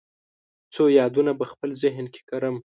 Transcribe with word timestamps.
څو 0.73 0.83
یادونه 0.99 1.31
په 1.39 1.45
خپل 1.51 1.69
ذهن 1.83 2.05
کې 2.13 2.21
کرم 2.29 2.55